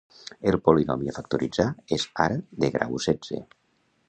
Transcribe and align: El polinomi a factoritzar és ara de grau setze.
El 0.51 0.55
polinomi 0.67 1.11
a 1.11 1.13
factoritzar 1.19 1.67
és 2.01 2.09
ara 2.27 2.41
de 2.65 2.73
grau 2.79 3.01
setze. 3.09 3.45